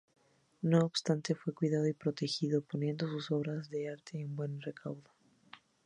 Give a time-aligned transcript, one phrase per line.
[0.63, 5.03] No obstante fue cuidado y protegido, poniendo sus obras de arte a buen recaudo.